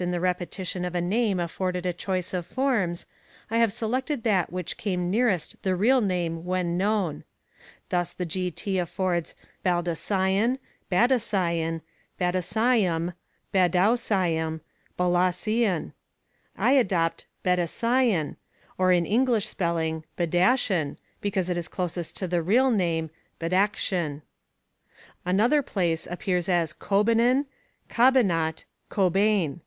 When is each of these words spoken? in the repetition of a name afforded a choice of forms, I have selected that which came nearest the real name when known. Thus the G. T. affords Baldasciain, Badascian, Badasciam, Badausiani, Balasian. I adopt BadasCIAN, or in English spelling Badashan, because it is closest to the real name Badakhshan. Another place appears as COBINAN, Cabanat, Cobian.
in 0.00 0.12
the 0.12 0.18
repetition 0.20 0.82
of 0.82 0.94
a 0.94 1.00
name 1.02 1.38
afforded 1.38 1.84
a 1.84 1.92
choice 1.92 2.32
of 2.32 2.46
forms, 2.46 3.04
I 3.50 3.58
have 3.58 3.70
selected 3.70 4.22
that 4.22 4.50
which 4.50 4.78
came 4.78 5.10
nearest 5.10 5.62
the 5.62 5.76
real 5.76 6.00
name 6.00 6.42
when 6.46 6.78
known. 6.78 7.24
Thus 7.90 8.14
the 8.14 8.24
G. 8.24 8.50
T. 8.50 8.78
affords 8.78 9.34
Baldasciain, 9.62 10.58
Badascian, 10.90 11.82
Badasciam, 12.18 13.12
Badausiani, 13.52 14.60
Balasian. 14.98 15.92
I 16.56 16.72
adopt 16.72 17.26
BadasCIAN, 17.44 18.36
or 18.78 18.92
in 18.92 19.04
English 19.04 19.46
spelling 19.48 20.06
Badashan, 20.16 20.96
because 21.20 21.50
it 21.50 21.58
is 21.58 21.68
closest 21.68 22.16
to 22.16 22.26
the 22.26 22.40
real 22.40 22.70
name 22.70 23.10
Badakhshan. 23.38 24.22
Another 25.26 25.60
place 25.60 26.08
appears 26.10 26.48
as 26.48 26.72
COBINAN, 26.72 27.44
Cabanat, 27.90 28.64
Cobian. 28.90 29.60